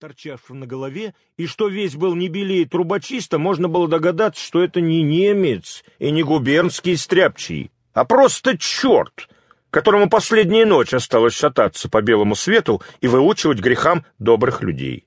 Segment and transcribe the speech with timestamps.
[0.00, 4.80] торчавшим на голове, и что весь был не белее трубочиста, можно было догадаться, что это
[4.80, 9.28] не немец и не губернский стряпчий, а просто черт,
[9.70, 15.06] которому последняя ночь осталось шататься по белому свету и выучивать грехам добрых людей.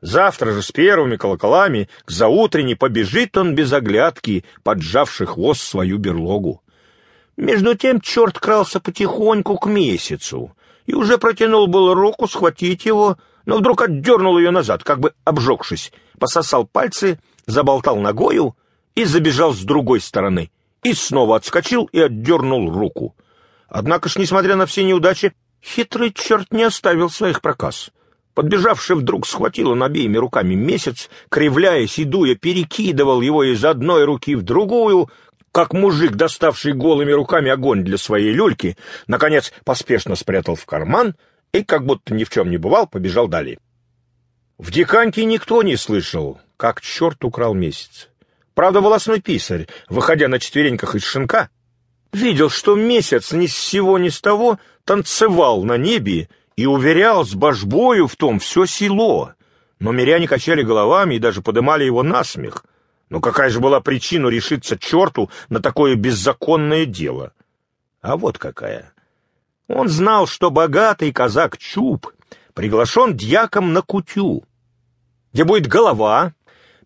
[0.00, 6.62] Завтра же с первыми колоколами к заутренне побежит он без оглядки, поджавший хвост свою берлогу.
[7.36, 10.56] Между тем черт крался потихоньку к месяцу
[10.86, 15.92] и уже протянул было руку схватить его, но вдруг отдернул ее назад, как бы обжегшись,
[16.18, 18.56] пососал пальцы, заболтал ногою
[18.94, 20.50] и забежал с другой стороны,
[20.82, 23.14] и снова отскочил и отдернул руку.
[23.68, 25.32] Однако ж, несмотря на все неудачи,
[25.62, 27.90] хитрый черт не оставил своих проказ.
[28.34, 34.34] Подбежавший вдруг схватил он обеими руками месяц, кривляясь и дуя, перекидывал его из одной руки
[34.34, 35.10] в другую,
[35.52, 38.76] как мужик, доставший голыми руками огонь для своей люльки,
[39.08, 41.16] наконец поспешно спрятал в карман—
[41.52, 43.58] и, как будто ни в чем не бывал, побежал далее.
[44.58, 48.08] В Диканьке никто не слышал, как черт украл месяц.
[48.54, 51.48] Правда, волосной писарь, выходя на четвереньках из шинка,
[52.12, 57.34] видел, что месяц ни с сего ни с того танцевал на небе и уверял с
[57.34, 59.32] божбою в том все село.
[59.78, 62.64] Но миряне качали головами и даже подымали его на смех.
[63.08, 67.32] Но какая же была причина решиться черту на такое беззаконное дело?
[68.02, 68.92] А вот какая.
[69.72, 72.08] Он знал, что богатый казак Чуб
[72.54, 74.42] приглашен дьяком на кутю,
[75.32, 76.32] где будет голова,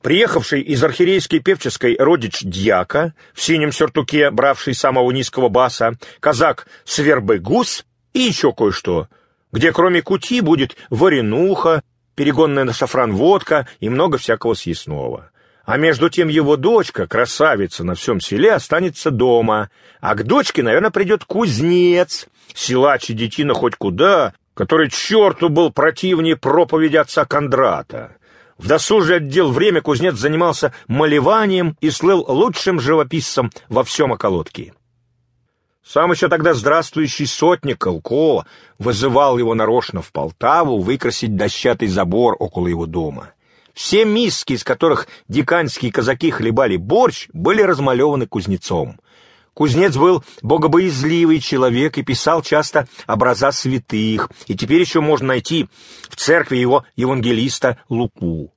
[0.03, 7.87] приехавший из архирейской певческой родич дьяка, в синем сюртуке, бравший самого низкого баса, казак Свербыгус
[8.13, 9.09] и еще кое-что,
[9.51, 11.83] где кроме кути будет варенуха,
[12.15, 15.31] перегонная на шафран водка и много всякого съестного.
[15.65, 19.71] А между тем его дочка, красавица на всем селе, останется дома,
[20.01, 26.37] а к дочке, наверное, придет кузнец, силач и детина хоть куда, который черту был противнее
[26.37, 28.17] проповеди отца Кондрата.
[28.59, 34.75] В досужий отдел время кузнец занимался малеванием и слыл лучшим живописцем во всем околотке.
[35.85, 38.47] Сам еще тогда здравствующий сотник Колко
[38.79, 43.34] вызывал его нарочно в Полтаву выкрасить дощатый забор около его дома.
[43.75, 49.01] Все миски, из которых диканьские казаки хлебали борщ, были размалеваны кузнецом.
[49.53, 55.69] Кузнец был богобоязливый человек и писал часто образа святых, и теперь еще можно найти
[56.09, 58.53] в церкви его евангелиста Луку.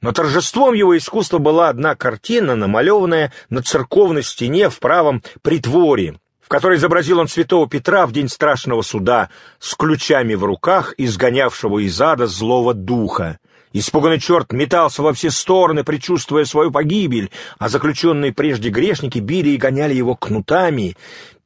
[0.00, 6.48] Но торжеством его искусства была одна картина, намалеванная на церковной стене в правом притворе, в
[6.48, 9.30] которой изобразил он святого Петра в день страшного суда
[9.60, 13.38] с ключами в руках, изгонявшего из ада злого духа.
[13.72, 19.56] Испуганный черт метался во все стороны, предчувствуя свою погибель, а заключенные прежде грешники били и
[19.56, 20.96] гоняли его кнутами,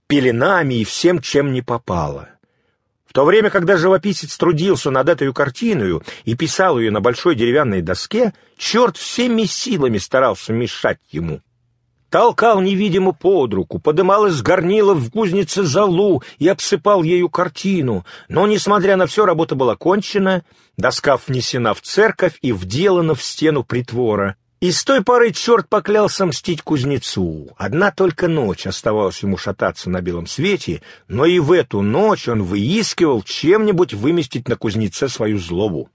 [0.06, 2.28] пеленами и всем, чем не попало.
[3.06, 7.81] В то время, когда живописец трудился над этой картиной и писал ее на большой деревянной
[7.81, 11.41] доске, черт всеми силами старался мешать ему
[12.16, 18.06] толкал невидимо под руку, подымал из горнила в кузнице залу и обсыпал ею картину.
[18.31, 20.43] Но, несмотря на все, работа была кончена,
[20.78, 24.37] доска внесена в церковь и вделана в стену притвора.
[24.60, 27.50] И с той поры черт поклялся мстить кузнецу.
[27.59, 32.44] Одна только ночь оставалась ему шататься на белом свете, но и в эту ночь он
[32.44, 35.91] выискивал чем-нибудь выместить на кузнеце свою злобу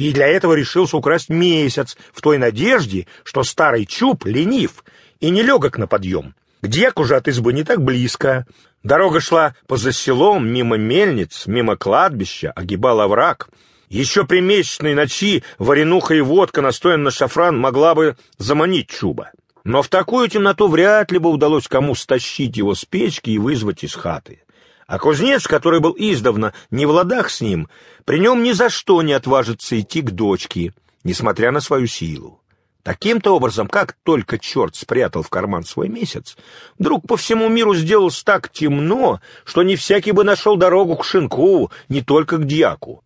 [0.00, 4.82] и для этого решился украсть месяц в той надежде, что старый чуб ленив
[5.20, 6.34] и не легок на подъем.
[6.62, 8.46] К деку же от избы не так близко.
[8.82, 13.48] Дорога шла поза селом, мимо мельниц, мимо кладбища, огибала враг.
[13.88, 19.32] Еще при месячной ночи варенуха и водка, настоян на шафран, могла бы заманить чуба.
[19.64, 23.84] Но в такую темноту вряд ли бы удалось кому стащить его с печки и вызвать
[23.84, 24.42] из хаты.
[24.86, 27.68] А кузнец, который был издавна не в ладах с ним,
[28.04, 30.72] при нем ни за что не отважится идти к дочке,
[31.04, 32.40] несмотря на свою силу.
[32.82, 36.36] Таким-то образом, как только черт спрятал в карман свой месяц,
[36.78, 41.70] вдруг по всему миру сделалось так темно, что не всякий бы нашел дорогу к шинку,
[41.88, 43.04] не только к дьяку.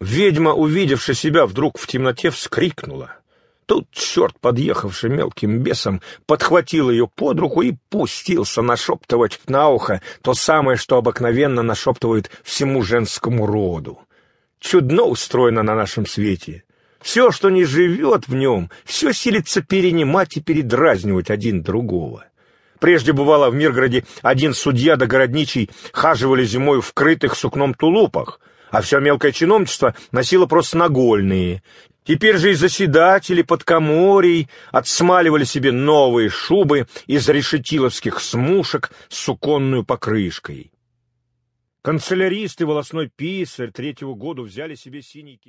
[0.00, 3.16] Ведьма, увидевши себя вдруг в темноте, вскрикнула.
[3.66, 10.34] Тут черт, подъехавший мелким бесом, подхватил ее под руку и пустился нашептывать на ухо то
[10.34, 14.00] самое, что обыкновенно нашептывают всему женскому роду.
[14.58, 16.64] Чудно устроено на нашем свете.
[17.02, 22.24] Все, что не живет в нем, все силится перенимать и передразнивать один другого.
[22.78, 28.40] Прежде бывало в Миргороде один судья да городничий хаживали зимой в крытых сукном тулупах,
[28.70, 31.62] а все мелкое чиновничество носило просто нагольные.
[32.04, 39.84] Теперь же и заседатели под коморей отсмаливали себе новые шубы из решетиловских смушек с суконную
[39.84, 40.72] покрышкой.
[41.82, 45.36] Канцеляристы волосной писарь третьего года взяли себе синий